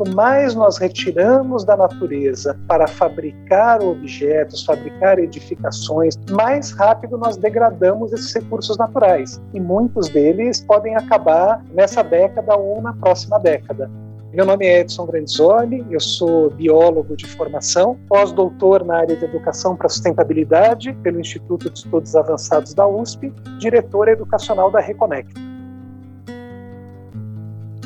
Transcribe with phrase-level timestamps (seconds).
[0.00, 8.10] quanto mais nós retiramos da natureza para fabricar objetos, fabricar edificações, mais rápido nós degradamos
[8.12, 9.40] esses recursos naturais.
[9.52, 13.90] E muitos deles podem acabar nessa década ou na próxima década.
[14.32, 19.76] Meu nome é Edson Grandizoli, eu sou biólogo de formação, pós-doutor na área de educação
[19.76, 25.34] para sustentabilidade pelo Instituto de Estudos Avançados da USP, diretor educacional da Reconect.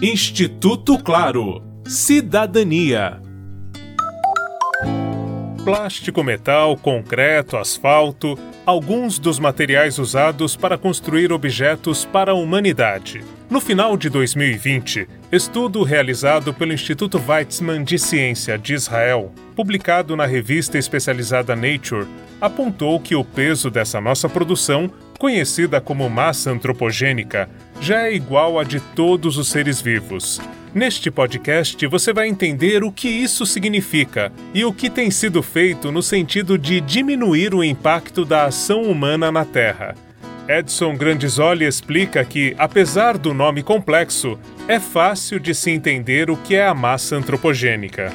[0.00, 1.73] Instituto Claro.
[1.86, 3.20] Cidadania.
[5.62, 13.22] Plástico, metal, concreto, asfalto, alguns dos materiais usados para construir objetos para a humanidade.
[13.50, 20.24] No final de 2020, estudo realizado pelo Instituto Weizmann de Ciência de Israel, publicado na
[20.24, 22.06] revista especializada Nature,
[22.40, 27.46] apontou que o peso dessa nossa produção, conhecida como massa antropogênica,
[27.78, 30.40] já é igual a de todos os seres vivos.
[30.74, 35.92] Neste podcast você vai entender o que isso significa e o que tem sido feito
[35.92, 39.94] no sentido de diminuir o impacto da ação humana na Terra.
[40.48, 46.56] Edson Grandisoli explica que, apesar do nome complexo, é fácil de se entender o que
[46.56, 48.12] é a massa antropogênica.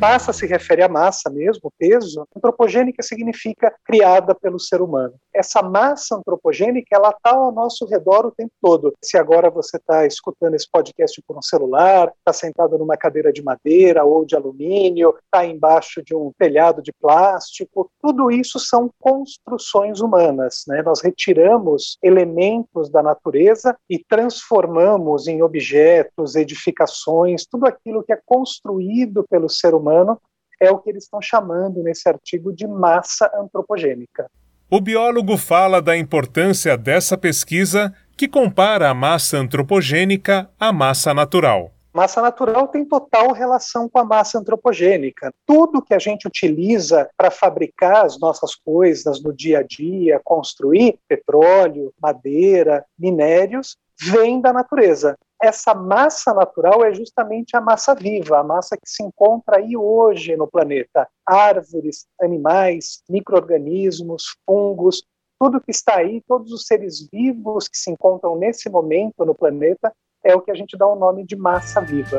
[0.00, 2.26] Massa se refere à massa mesmo, peso.
[2.34, 5.12] Antropogênica significa criada pelo ser humano.
[5.32, 8.94] Essa massa antropogênica, ela está ao nosso redor o tempo todo.
[9.04, 13.42] Se agora você está escutando esse podcast por um celular, está sentado numa cadeira de
[13.42, 20.00] madeira ou de alumínio, está embaixo de um telhado de plástico, tudo isso são construções
[20.00, 20.64] humanas.
[20.66, 20.82] Né?
[20.82, 29.26] Nós retiramos elementos da natureza e transformamos em objetos, edificações, tudo aquilo que é construído
[29.28, 30.20] pelo ser humano humano
[30.60, 34.30] é o que eles estão chamando nesse artigo de massa antropogênica.
[34.70, 41.72] O biólogo fala da importância dessa pesquisa que compara a massa antropogênica à massa natural.
[41.92, 45.32] Massa natural tem total relação com a massa antropogênica.
[45.44, 51.00] Tudo que a gente utiliza para fabricar as nossas coisas no dia a dia, construir
[51.08, 58.44] petróleo, madeira, minérios, vem da natureza essa massa natural é justamente a massa viva, a
[58.44, 61.08] massa que se encontra aí hoje no planeta.
[61.26, 65.02] Árvores, animais, micro-organismos, fungos,
[65.40, 69.90] tudo que está aí, todos os seres vivos que se encontram nesse momento no planeta,
[70.22, 72.18] é o que a gente dá o nome de massa viva.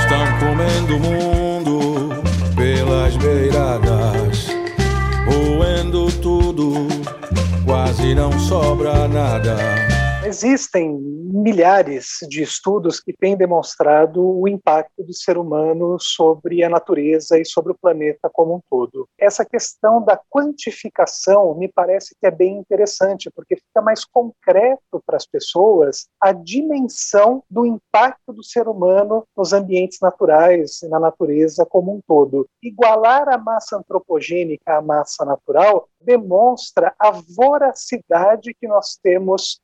[0.00, 2.10] Estão comendo o mundo
[2.54, 4.46] pelas beiradas,
[5.26, 6.86] roendo tudo,
[7.66, 9.56] quase não sobra nada
[10.32, 17.38] Existem milhares de estudos que têm demonstrado o impacto do ser humano sobre a natureza
[17.38, 19.06] e sobre o planeta como um todo.
[19.20, 25.18] Essa questão da quantificação me parece que é bem interessante, porque fica mais concreto para
[25.18, 31.66] as pessoas a dimensão do impacto do ser humano nos ambientes naturais e na natureza
[31.66, 32.48] como um todo.
[32.62, 39.60] Igualar a massa antropogênica à massa natural demonstra a voracidade que nós temos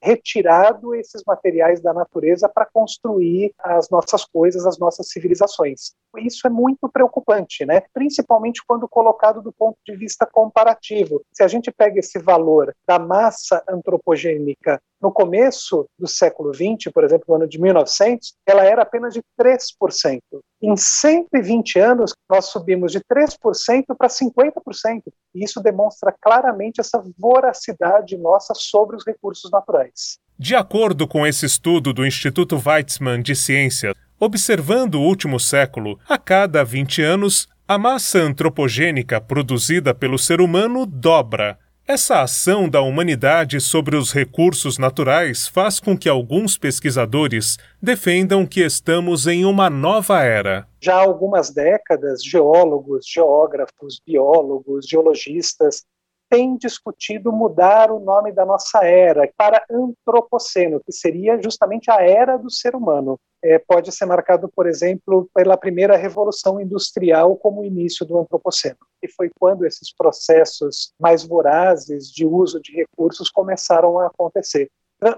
[0.58, 5.92] retirado esses materiais da natureza para construir as nossas coisas, as nossas civilizações.
[6.18, 7.82] Isso é muito preocupante, né?
[7.92, 11.22] principalmente quando colocado do ponto de vista comparativo.
[11.32, 17.04] Se a gente pega esse valor da massa antropogênica no começo do século XX, por
[17.04, 20.20] exemplo, no ano de 1900, ela era apenas de 3%.
[20.60, 25.02] Em 120 anos, nós subimos de 3% para 50%.
[25.34, 30.18] E isso demonstra claramente essa voracidade nossa sobre os recursos naturais.
[30.40, 36.16] De acordo com esse estudo do Instituto Weizmann de Ciência, observando o último século, a
[36.16, 43.62] cada 20 anos, a massa antropogênica produzida pelo ser humano dobra essa ação da humanidade
[43.62, 50.22] sobre os recursos naturais faz com que alguns pesquisadores defendam que estamos em uma nova
[50.22, 50.68] era.
[50.82, 55.82] Já há algumas décadas, geólogos, geógrafos, biólogos, geologistas
[56.28, 62.36] têm discutido mudar o nome da nossa era para Antropoceno, que seria justamente a era
[62.36, 67.64] do ser humano é, pode ser marcado, por exemplo, pela primeira revolução industrial como o
[67.64, 73.98] início do antropoceno, que foi quando esses processos mais vorazes de uso de recursos começaram
[73.98, 74.68] a acontecer.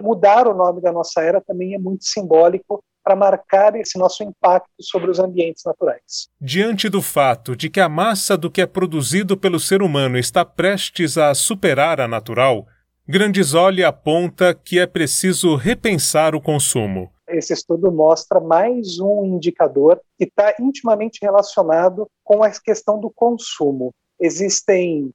[0.01, 4.71] Mudar o nome da nossa era também é muito simbólico para marcar esse nosso impacto
[4.81, 6.29] sobre os ambientes naturais.
[6.41, 10.45] Diante do fato de que a massa do que é produzido pelo ser humano está
[10.45, 12.67] prestes a superar a natural,
[13.09, 20.25] Grandisoli aponta que é preciso repensar o consumo esse estudo mostra mais um indicador que
[20.25, 23.93] está intimamente relacionado com a questão do consumo.
[24.19, 25.11] Existem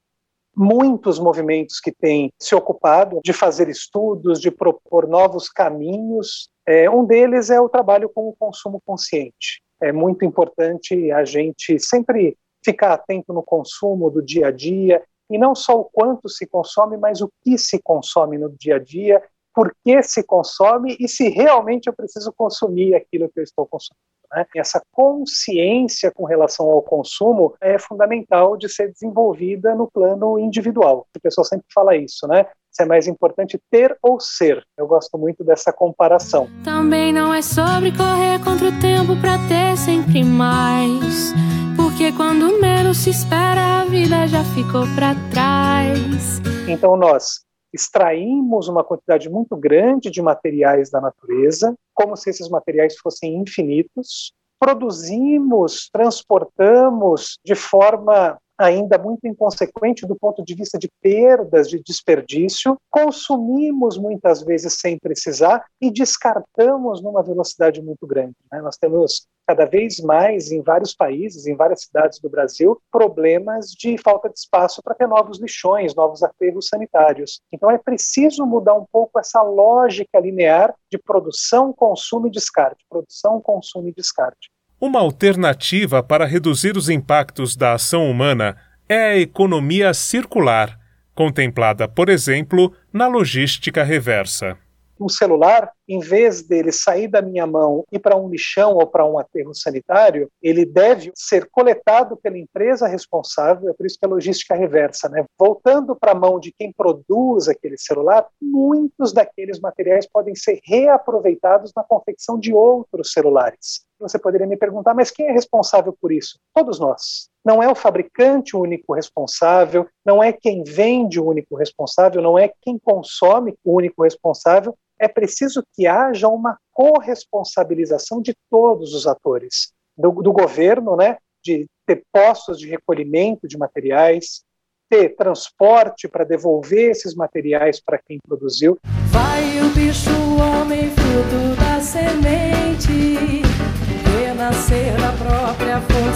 [0.56, 6.50] muitos movimentos que têm se ocupado de fazer estudos, de propor novos caminhos.
[6.68, 9.62] É, um deles é o trabalho com o consumo consciente.
[9.82, 15.38] é muito importante a gente sempre ficar atento no consumo do dia a dia, e
[15.38, 19.22] não só o quanto se consome, mas o que se consome no dia a dia,
[19.54, 24.02] por que se consome e se realmente eu preciso consumir aquilo que eu estou consumindo.
[24.32, 24.46] Né?
[24.56, 31.08] Essa consciência com relação ao consumo é fundamental de ser desenvolvida no plano individual.
[31.16, 32.46] A pessoa sempre fala isso, né?
[32.76, 34.62] Se é mais importante ter ou ser.
[34.78, 36.50] Eu gosto muito dessa comparação.
[36.62, 41.32] Também não é sobre correr contra o tempo para ter sempre mais.
[41.78, 46.42] Porque quando menos se espera, a vida já ficou para trás.
[46.68, 52.98] Então nós extraímos uma quantidade muito grande de materiais da natureza, como se esses materiais
[52.98, 61.70] fossem infinitos, produzimos, transportamos de forma ainda muito inconsequente do ponto de vista de perdas,
[61.70, 68.36] de desperdício, consumimos muitas vezes sem precisar e descartamos numa velocidade muito grande.
[68.52, 68.62] Né?
[68.62, 73.96] Nós temos cada vez mais em vários países, em várias cidades do Brasil, problemas de
[73.98, 77.42] falta de espaço para ter novos lixões, novos aterros sanitários.
[77.52, 83.40] Então é preciso mudar um pouco essa lógica linear de produção, consumo e descarte, produção,
[83.40, 84.50] consumo e descarte.
[84.86, 88.56] Uma alternativa para reduzir os impactos da ação humana
[88.88, 90.80] é a economia circular,
[91.16, 94.56] contemplada, por exemplo, na logística reversa
[95.00, 99.06] um celular, em vez dele sair da minha mão e para um lixão ou para
[99.06, 104.10] um aterro sanitário, ele deve ser coletado pela empresa responsável, é por isso que a
[104.10, 105.26] logística reversa, né?
[105.38, 111.72] Voltando para a mão de quem produz aquele celular, muitos daqueles materiais podem ser reaproveitados
[111.76, 113.85] na confecção de outros celulares.
[114.00, 116.38] Você poderia me perguntar, mas quem é responsável por isso?
[116.54, 117.30] Todos nós.
[117.46, 122.38] Não é o fabricante o único responsável, não é quem vende o único responsável, não
[122.38, 129.08] é quem consome o único responsável, é preciso que haja uma corresponsabilização de todos os
[129.08, 134.44] atores, do, do governo, né, de ter postos de recolhimento de materiais,
[134.90, 138.78] ter transporte para devolver esses materiais para quem produziu.
[139.10, 142.15] Vai o bicho, o homem, fruto da semente,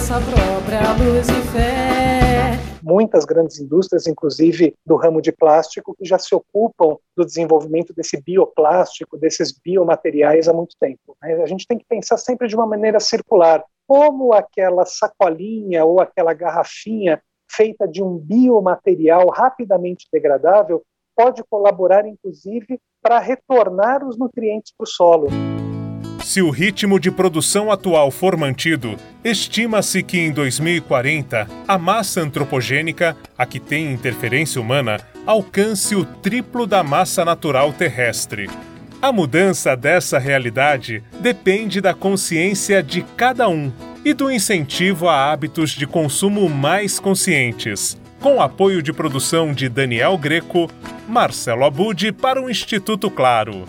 [0.00, 2.00] força, própria luz e fé
[2.82, 8.20] muitas grandes indústrias, inclusive do ramo de plástico, que já se ocupam do desenvolvimento desse
[8.20, 11.16] bioplástico, desses biomateriais há muito tempo.
[11.22, 11.34] Né?
[11.40, 13.62] A gente tem que pensar sempre de uma maneira circular.
[13.86, 20.82] Como aquela sacolinha ou aquela garrafinha feita de um biomaterial rapidamente degradável
[21.14, 25.28] pode colaborar, inclusive, para retornar os nutrientes para o solo.
[26.22, 33.16] Se o ritmo de produção atual for mantido, estima-se que em 2040 a massa antropogênica,
[33.36, 38.48] a que tem interferência humana, alcance o triplo da massa natural terrestre.
[39.02, 43.72] A mudança dessa realidade depende da consciência de cada um
[44.04, 47.98] e do incentivo a hábitos de consumo mais conscientes.
[48.20, 50.70] Com apoio de produção de Daniel Greco,
[51.08, 53.64] Marcelo Abud para o Instituto Claro.